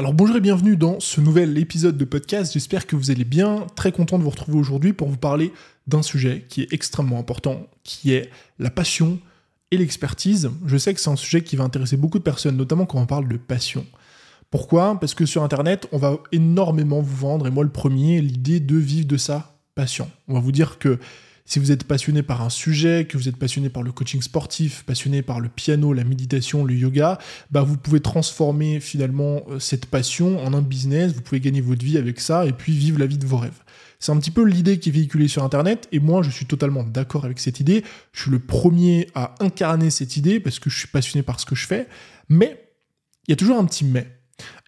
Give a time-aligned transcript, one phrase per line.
[0.00, 2.52] Alors bonjour et bienvenue dans ce nouvel épisode de podcast.
[2.52, 3.66] J'espère que vous allez bien.
[3.74, 5.52] Très content de vous retrouver aujourd'hui pour vous parler
[5.88, 8.30] d'un sujet qui est extrêmement important, qui est
[8.60, 9.18] la passion
[9.72, 10.52] et l'expertise.
[10.66, 13.06] Je sais que c'est un sujet qui va intéresser beaucoup de personnes, notamment quand on
[13.06, 13.84] parle de passion.
[14.52, 15.00] Pourquoi?
[15.00, 18.76] Parce que sur Internet, on va énormément vous vendre, et moi le premier, l'idée de
[18.76, 20.08] vivre de sa passion.
[20.28, 21.00] On va vous dire que
[21.48, 24.84] si vous êtes passionné par un sujet, que vous êtes passionné par le coaching sportif,
[24.84, 27.18] passionné par le piano, la méditation, le yoga,
[27.50, 31.82] bah vous pouvez transformer finalement euh, cette passion en un business, vous pouvez gagner votre
[31.82, 33.62] vie avec ça et puis vivre la vie de vos rêves.
[33.98, 36.84] C'est un petit peu l'idée qui est véhiculée sur Internet et moi je suis totalement
[36.84, 37.82] d'accord avec cette idée.
[38.12, 41.46] Je suis le premier à incarner cette idée parce que je suis passionné par ce
[41.46, 41.88] que je fais,
[42.28, 42.62] mais
[43.26, 44.06] il y a toujours un petit mais.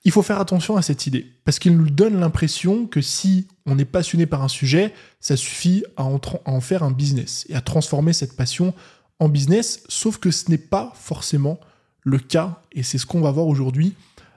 [0.05, 3.79] Il faut faire attention à cette idée, parce qu'il nous donne l'impression que si on
[3.79, 8.13] est passionné par un sujet, ça suffit à en, faire un business et à transformer
[8.13, 8.75] cette passion
[9.19, 11.61] en business, sauf que ce n'est pas forcément
[12.03, 13.95] le cas, et c'est ce qu'on va voir aujourd'hui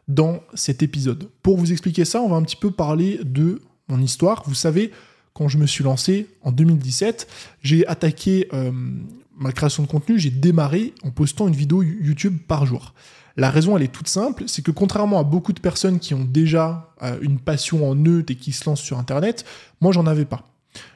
[0.10, 1.30] dans cet épisode.
[1.42, 4.44] Pour vous expliquer ça, on va un petit peu parler de mon histoire.
[4.46, 4.92] Vous savez,
[5.34, 7.28] quand je me suis lancé en 2017,
[7.62, 8.72] j'ai attaqué euh,
[9.38, 12.94] ma création de contenu, j'ai démarré en postant une vidéo YouTube par jour.
[13.36, 16.24] La raison, elle est toute simple, c'est que contrairement à beaucoup de personnes qui ont
[16.24, 19.44] déjà euh, une passion en eux et qui se lancent sur Internet,
[19.82, 20.48] moi, j'en avais pas.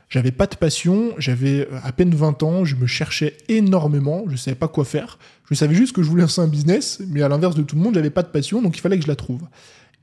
[0.09, 4.35] J'avais pas de passion, j'avais euh, à peine 20 ans, je me cherchais énormément, je
[4.35, 5.17] savais pas quoi faire.
[5.49, 7.81] Je savais juste que je voulais lancer un business, mais à l'inverse de tout le
[7.81, 9.41] monde, j'avais pas de passion, donc il fallait que je la trouve.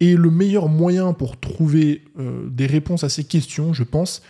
[0.01, 4.23] Et le meilleur moyen pour trouver euh, des réponses à ces questions, je pense,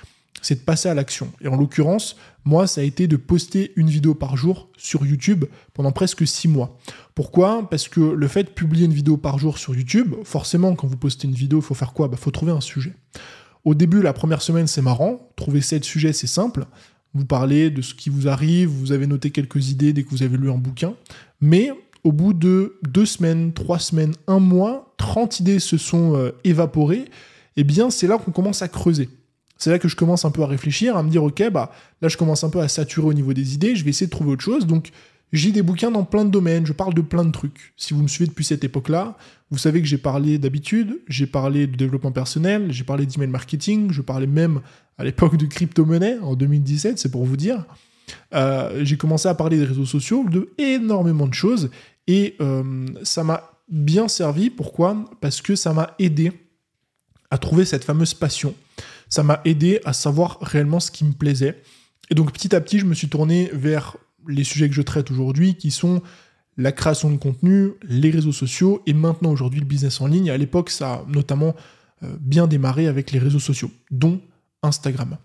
[0.45, 1.31] c'est de passer à l'action.
[1.41, 5.47] Et en l'occurrence, moi, ça a été de poster une vidéo par jour sur YouTube
[5.73, 6.79] pendant presque six mois.
[7.15, 7.69] Pourquoi?
[7.71, 10.97] Parce que le fait de publier une vidéo par jour sur YouTube, forcément, quand vous
[10.97, 12.07] postez une vidéo, il faut faire quoi?
[12.07, 12.93] Il bah, faut trouver un sujet.
[13.65, 15.31] Au début, la première semaine, c'est marrant.
[15.37, 16.67] Trouver sept sujets, c'est simple.
[17.15, 20.23] Vous parlez de ce qui vous arrive, vous avez noté quelques idées dès que vous
[20.23, 20.95] avez lu un bouquin.
[21.41, 21.71] Mais
[22.03, 27.07] au bout de deux semaines, trois semaines, un mois, 30 idées se sont euh, évaporées.
[27.57, 29.09] Eh bien, c'est là qu'on commence à creuser.
[29.57, 32.09] C'est là que je commence un peu à réfléchir, à me dire, ok, bah là
[32.09, 34.33] je commence un peu à saturer au niveau des idées, je vais essayer de trouver
[34.33, 34.67] autre chose.
[34.67, 34.91] Donc
[35.33, 37.75] j'ai des bouquins dans plein de domaines, je parle de plein de trucs.
[37.77, 39.17] Si vous me suivez depuis cette époque-là,
[39.51, 43.91] vous savez que j'ai parlé d'habitude, j'ai parlé de développement personnel, j'ai parlé d'email marketing,
[43.91, 44.61] je parlais même
[44.97, 47.65] à l'époque de crypto-monnaie en 2017, c'est pour vous dire.
[48.35, 51.71] Euh, j'ai commencé à parler des réseaux sociaux, de énormément de choses,
[52.07, 54.51] et euh, ça m'a bien servi.
[54.51, 55.05] Pourquoi?
[55.21, 56.33] Parce que ça m'a aidé
[57.31, 58.55] à trouver cette fameuse passion
[59.15, 61.63] ça m'a aidé à savoir réellement ce qui me plaisait.
[62.11, 65.09] Et donc petit à petit, je me suis tourné vers les sujets que je traite
[65.13, 66.03] aujourd'hui, qui sont
[66.57, 70.31] la création de contenu, les réseaux sociaux, et maintenant aujourd'hui le business en ligne.
[70.31, 71.55] À l'époque, ça a notamment
[72.03, 74.21] euh, bien démarré avec les réseaux sociaux, dont
[74.65, 75.17] Instagram.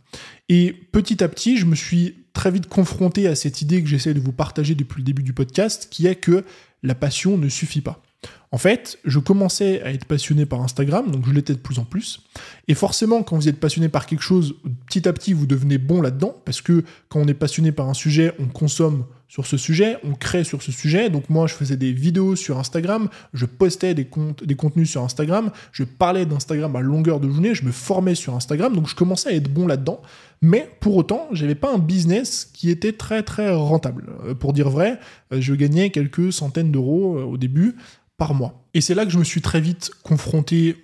[0.49, 4.13] Et petit à petit, je me suis très vite confronté à cette idée que j'essaie
[4.13, 6.45] de vous partager depuis le début du podcast, qui est que
[6.83, 8.03] la passion ne suffit pas.
[8.52, 11.85] En fait, je commençais à être passionné par Instagram, donc je l'étais de plus en
[11.85, 12.22] plus.
[12.68, 14.56] Et forcément, quand vous êtes passionné par quelque chose,
[14.88, 17.94] petit à petit, vous devenez bon là-dedans, parce que quand on est passionné par un
[17.94, 21.12] sujet, on consomme sur ce sujet, on crée sur ce sujet.
[21.12, 25.84] Donc moi, je faisais des vidéos sur Instagram, je postais des, contenus sur Instagram, je
[25.84, 29.34] parlais d'Instagram à longueur de journée, je me formais sur Instagram, donc je commençais à
[29.34, 30.01] être bon là-dedans.
[30.41, 34.06] Mais pour autant, j'avais pas un business qui était très très rentable.
[34.25, 35.00] Euh, pour dire vrai,
[35.31, 37.75] euh, je gagnais quelques centaines d'euros euh, au début
[38.17, 38.66] par mois.
[38.73, 40.75] Et c'est là que je me suis très vite confronté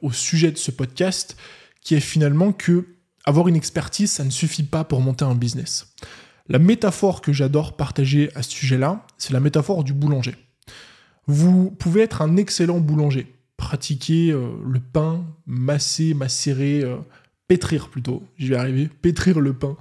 [0.00, 1.36] au sujet de ce podcast,
[1.82, 2.86] qui est finalement que
[3.26, 5.92] avoir une expertise, ça ne suffit pas pour monter un business.
[6.50, 10.34] La métaphore que j'adore partager à ce sujet-là, c'est la métaphore du boulanger.
[11.28, 16.96] Vous pouvez être un excellent boulanger, pratiquer euh, le pain, masser, macérer, euh,
[17.46, 19.76] pétrir plutôt, j'y vais arriver, pétrir le pain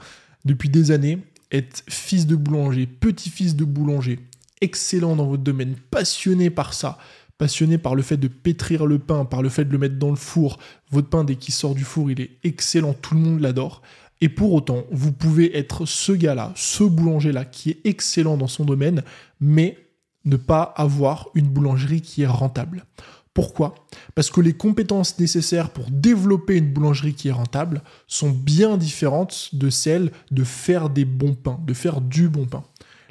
[0.45, 1.17] depuis des années,
[1.51, 4.19] être fils de boulanger, petit-fils de boulanger,
[4.61, 6.99] excellent dans votre domaine, passionné par ça,
[7.39, 10.11] passionné par le fait de pétrir le pain, par le fait de le mettre dans
[10.11, 10.59] le four,
[10.91, 13.81] votre pain dès qu'il sort du four, il est excellent, tout le monde l'adore.
[14.21, 18.65] Et pour autant, vous pouvez être ce gars-là, ce boulanger-là, qui est excellent dans son
[18.65, 19.03] domaine,
[19.39, 19.77] mais
[20.25, 22.85] ne pas avoir une boulangerie qui est rentable.
[23.33, 23.75] Pourquoi?
[24.15, 29.49] Parce que les compétences nécessaires pour développer une boulangerie qui est rentable sont bien différentes
[29.53, 32.63] de celles de faire des bons pains, de faire du bon pain.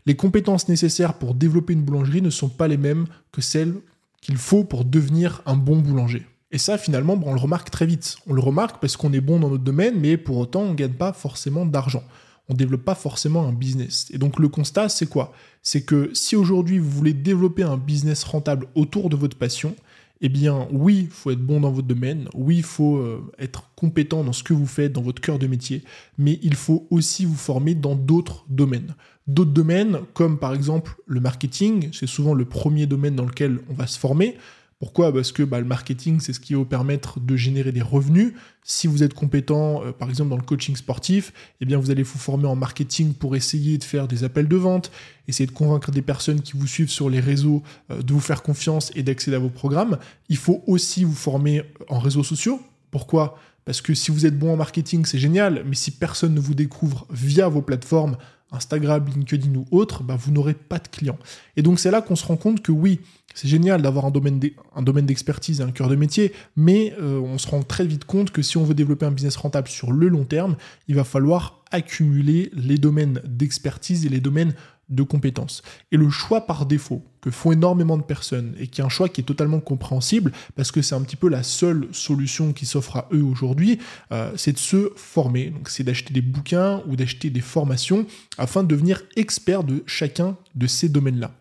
[0.04, 3.74] Les compétences nécessaires pour développer une boulangerie ne sont pas les mêmes que celles
[4.20, 6.26] qu'il faut pour devenir un bon boulanger.
[6.50, 8.16] Et ça, finalement, on le remarque très vite.
[8.26, 10.74] On le remarque parce qu'on est bon dans notre domaine, mais pour autant, on ne
[10.74, 12.02] gagne pas forcément d'argent.
[12.48, 14.06] On ne développe pas forcément un business.
[14.10, 15.32] Et donc, le constat, c'est quoi?
[15.62, 19.76] C'est que si aujourd'hui, vous voulez développer un business rentable autour de votre passion,
[20.20, 23.70] eh bien oui, il faut être bon dans votre domaine, oui, il faut euh, être
[23.76, 25.84] compétent dans ce que vous faites, dans votre cœur de métier,
[26.16, 28.94] mais il faut aussi vous former dans d'autres domaines.
[29.26, 33.74] D'autres domaines, comme par exemple le marketing, c'est souvent le premier domaine dans lequel on
[33.74, 34.36] va se former.
[34.78, 35.12] Pourquoi?
[35.12, 38.34] Parce que bah, le marketing, c'est ce qui va vous permettre de générer des revenus.
[38.62, 42.04] Si vous êtes compétent, euh, par exemple dans le coaching sportif, eh bien vous allez
[42.04, 44.92] vous former en marketing pour essayer de faire des appels de vente,
[45.26, 48.42] essayer de convaincre des personnes qui vous suivent sur les réseaux euh, de vous faire
[48.42, 49.98] confiance et d'accéder à vos programmes.
[50.28, 52.60] Il faut aussi vous former en réseaux sociaux.
[52.92, 53.36] Pourquoi?
[53.64, 56.54] Parce que si vous êtes bon en marketing, c'est génial, mais si personne ne vous
[56.54, 58.16] découvre via vos plateformes,
[58.50, 61.18] Instagram, LinkedIn ou autre, bah, vous n'aurez pas de clients.
[61.56, 63.00] Et donc c'est là qu'on se rend compte que oui,
[63.34, 67.46] c'est génial d'avoir un domaine d'expertise et un cœur de métier, mais euh, on se
[67.46, 70.24] rend très vite compte que si on veut développer un business rentable sur le long
[70.24, 70.56] terme,
[70.88, 74.54] il va falloir accumuler les domaines d'expertise et les domaines
[74.88, 75.62] de compétences.
[75.92, 79.08] Et le choix par défaut que font énormément de personnes et qui est un choix
[79.08, 82.96] qui est totalement compréhensible parce que c'est un petit peu la seule solution qui s'offre
[82.96, 83.78] à eux aujourd'hui,
[84.12, 85.50] euh, c'est de se former.
[85.50, 88.06] Donc c'est d'acheter des bouquins ou d'acheter des formations
[88.38, 91.32] afin de devenir expert de chacun de ces domaines-là.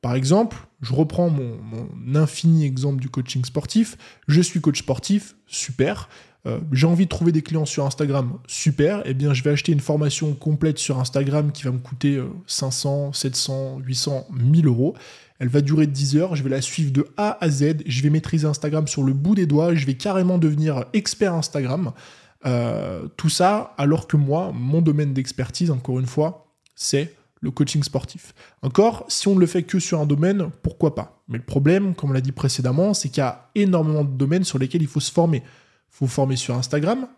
[0.00, 1.58] Par exemple, je reprends mon,
[2.14, 3.96] infini exemple du coaching sportif.
[4.28, 6.08] Je suis coach sportif, super.
[6.46, 9.72] Euh, j'ai envie de trouver des clients sur Instagram, super, eh bien je vais acheter
[9.72, 14.94] une formation complète sur Instagram qui va me coûter 500, 700, 800, 1000 euros.
[15.38, 18.10] Elle va durer 10 heures, je vais la suivre de A à Z, je vais
[18.10, 21.92] maîtriser Instagram sur le bout des doigts, je vais carrément devenir expert Instagram.
[22.44, 27.82] Euh, tout ça alors que moi, mon domaine d'expertise, encore une fois, c'est le coaching
[27.82, 28.34] sportif.
[28.62, 31.22] Encore, si on ne le fait que sur un domaine, pourquoi pas?
[31.28, 34.44] Mais le problème, comme on l'a dit précédemment, c'est qu'il y a énormément de domaines
[34.44, 35.42] sur lesquels il faut se former
[35.96, 37.08] faut vous former sur Instagram,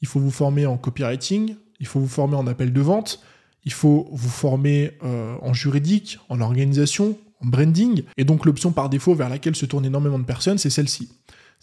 [0.00, 3.22] il faut vous former en copywriting, il faut vous former en appel de vente,
[3.64, 8.02] il faut vous former euh, en juridique, en organisation, en branding.
[8.16, 11.12] Et donc l'option par défaut vers laquelle se tournent énormément de personnes, c'est celle-ci.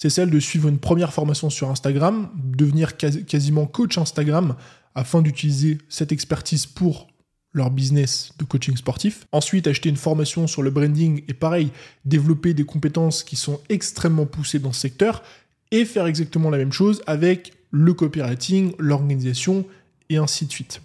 [0.01, 4.55] C'est celle de suivre une première formation sur Instagram, devenir quasiment coach Instagram
[4.95, 7.05] afin d'utiliser cette expertise pour
[7.53, 9.27] leur business de coaching sportif.
[9.31, 11.71] Ensuite, acheter une formation sur le branding et pareil,
[12.03, 15.21] développer des compétences qui sont extrêmement poussées dans ce secteur
[15.69, 19.67] et faire exactement la même chose avec le copywriting, l'organisation
[20.09, 20.81] et ainsi de suite.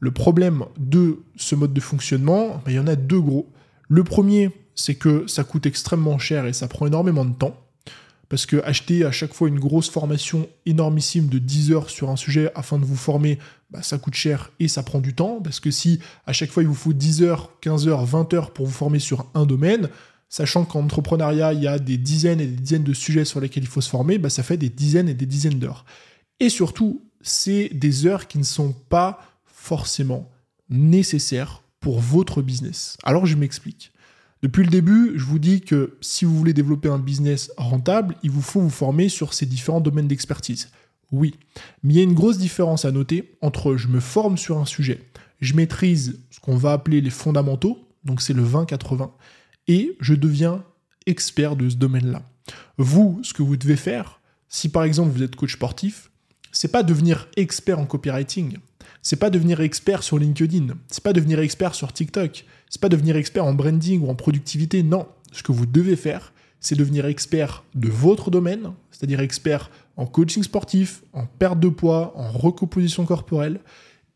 [0.00, 3.52] Le problème de ce mode de fonctionnement, ben, il y en a deux gros.
[3.88, 7.67] Le premier, c'est que ça coûte extrêmement cher et ça prend énormément de temps.
[8.28, 12.16] Parce que acheter à chaque fois une grosse formation énormissime de 10 heures sur un
[12.16, 13.38] sujet afin de vous former,
[13.70, 15.40] ben, ça coûte cher et ça prend du temps.
[15.42, 18.50] Parce que si à chaque fois il vous faut 10 heures, 15 heures, 20 heures
[18.52, 19.88] pour vous former sur un domaine,
[20.28, 23.62] sachant qu'en entrepreneuriat, il y a des dizaines et des dizaines de sujets sur lesquels
[23.62, 25.84] il faut se former, bah, ça fait des dizaines et des dizaines d'heures.
[26.40, 30.30] Et surtout, c'est des heures qui ne sont pas forcément
[30.68, 32.96] nécessaires pour votre business.
[33.02, 33.92] Alors je m'explique.
[34.42, 38.30] Depuis le début, je vous dis que si vous voulez développer un business rentable, il
[38.30, 40.70] vous faut vous former sur ces différents domaines d'expertise.
[41.10, 41.34] Oui,
[41.82, 44.66] mais il y a une grosse différence à noter entre je me forme sur un
[44.66, 45.00] sujet,
[45.40, 49.10] je maîtrise ce qu'on va appeler les fondamentaux, donc c'est le 20-80,
[49.68, 50.62] et je deviens
[51.06, 52.22] expert de ce domaine-là.
[52.76, 56.10] Vous, ce que vous devez faire, si par exemple vous êtes coach sportif,
[56.52, 58.58] c'est pas devenir expert en copywriting,
[59.02, 63.16] c'est pas devenir expert sur LinkedIn, c'est pas devenir expert sur TikTok, c'est pas devenir
[63.16, 65.06] expert en branding ou en productivité, non.
[65.32, 70.42] Ce que vous devez faire, c'est devenir expert de votre domaine, c'est-à-dire expert en coaching
[70.42, 73.60] sportif, en perte de poids, en recomposition corporelle,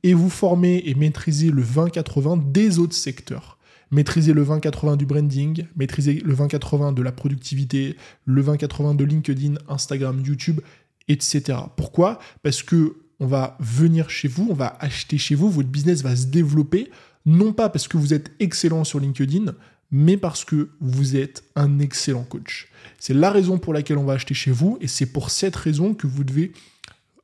[0.02, 3.58] et vous former et maîtriser le 20-80 des autres secteurs
[3.92, 9.54] maîtriser le 20-80 du branding, maîtriser le 20-80 de la productivité, le 20-80 de LinkedIn,
[9.68, 10.60] Instagram, YouTube,
[11.08, 11.58] etc.
[11.76, 12.18] Pourquoi?
[12.42, 16.16] Parce que on va venir chez vous, on va acheter chez vous, votre business va
[16.16, 16.90] se développer,
[17.26, 19.54] non pas parce que vous êtes excellent sur LinkedIn,
[19.90, 22.68] mais parce que vous êtes un excellent coach.
[22.98, 25.94] C'est la raison pour laquelle on va acheter chez vous, et c'est pour cette raison
[25.94, 26.52] que vous devez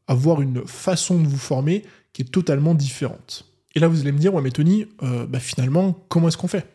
[0.07, 3.47] avoir une façon de vous former qui est totalement différente.
[3.75, 6.49] Et là, vous allez me dire, ouais, mais Tony, euh, bah, finalement, comment est-ce qu'on
[6.49, 6.67] fait?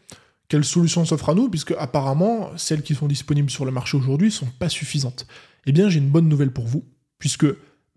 [0.47, 1.49] Quelle solution s'offre à nous?
[1.49, 5.27] Puisque apparemment, celles qui sont disponibles sur le marché aujourd'hui ne sont pas suffisantes.
[5.65, 6.85] Eh bien, j'ai une bonne nouvelle pour vous,
[7.19, 7.47] puisque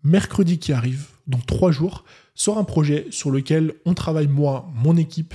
[0.02, 2.04] mercredi qui arrive, dans trois jours,
[2.34, 5.34] sort un projet sur lequel on travaille, moi, mon équipe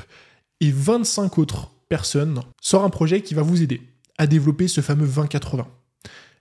[0.59, 3.81] et 25 autres personnes, sort un projet qui va vous aider
[4.17, 5.67] à développer ce fameux 2080.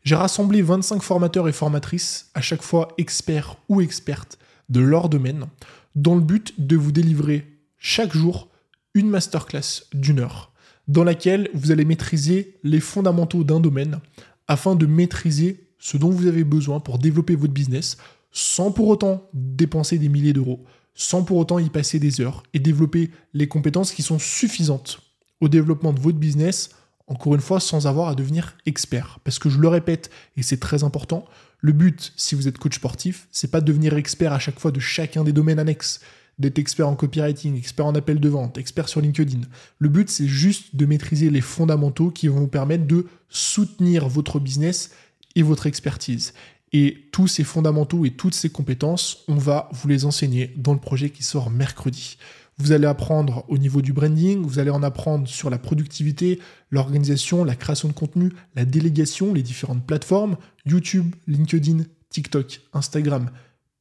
[0.03, 4.39] J'ai rassemblé 25 formateurs et formatrices, à chaque fois experts ou expertes
[4.69, 5.47] de leur domaine,
[5.95, 7.47] dans le but de vous délivrer
[7.79, 8.49] chaque jour
[8.95, 10.53] une masterclass d'une heure,
[10.89, 14.01] dans laquelle vous allez maîtriser les fondamentaux d'un domaine
[14.49, 17.97] afin de maîtriser ce dont vous avez besoin pour développer votre business
[18.33, 22.59] sans pour autant dépenser des milliers d'euros, sans pour autant y passer des heures et
[22.59, 25.01] développer les compétences qui sont suffisantes
[25.41, 26.71] au développement de votre business,
[27.07, 29.19] encore une fois, sans avoir à devenir expert.
[29.25, 31.25] Parce que je le répète, et c'est très important,
[31.59, 34.71] le but, si vous êtes coach sportif, c'est pas de devenir expert à chaque fois
[34.71, 36.01] de chacun des domaines annexes.
[36.41, 39.43] d'être expert en copywriting, expert en appel de vente, expert sur LinkedIn.
[39.79, 44.41] Le but, c'est juste de maîtriser les fondamentaux qui vont vous permettre de soutenir votre
[44.41, 44.91] business
[45.37, 46.33] et votre expertise.
[46.73, 50.79] Et tous ces fondamentaux et toutes ces compétences, on va vous les enseigner dans le
[50.79, 52.17] projet qui sort mercredi.
[52.59, 56.39] Vous allez apprendre au niveau du branding, vous allez en apprendre sur la productivité,
[56.71, 60.37] l'organisation, la création de contenu, la délégation, les différentes plateformes,
[60.67, 63.31] YouTube, LinkedIn, TikTok, Instagram,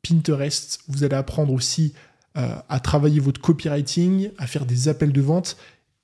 [0.01, 0.79] Pinterest.
[0.87, 1.93] Vous allez apprendre aussi
[2.37, 5.57] euh, à travailler votre copywriting, à faire des appels de vente,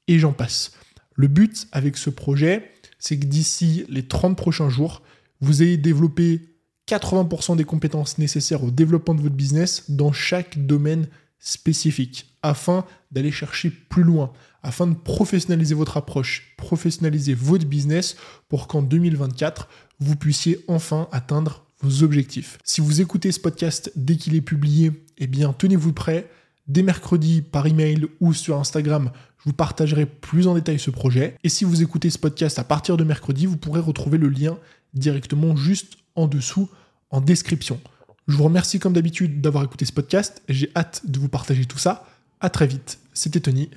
[0.07, 0.73] et j'en passe.
[1.15, 5.01] Le but avec ce projet, c'est que d'ici les 30 prochains jours,
[5.39, 6.41] vous ayez développé
[6.87, 11.07] 80% des compétences nécessaires au développement de votre business dans chaque domaine
[11.39, 14.31] spécifique, afin d'aller chercher plus loin,
[14.63, 18.15] afin de professionnaliser votre approche, professionnaliser votre business
[18.49, 19.67] pour qu'en 2024,
[19.99, 22.57] vous puissiez enfin atteindre vos objectifs.
[22.63, 26.29] Si vous écoutez ce podcast dès qu'il est publié, eh bien tenez-vous prêt.
[26.67, 31.35] Dès mercredi, par email ou sur Instagram, je vous partagerai plus en détail ce projet.
[31.43, 34.57] Et si vous écoutez ce podcast à partir de mercredi, vous pourrez retrouver le lien
[34.95, 36.69] directement juste en dessous
[37.11, 37.79] en description.
[38.27, 40.41] Je vous remercie comme d'habitude d'avoir écouté ce podcast.
[40.49, 42.07] J'ai hâte de vous partager tout ça.
[42.39, 42.99] À très vite.
[43.13, 43.69] C'était Tony.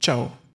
[0.00, 0.43] Ciao.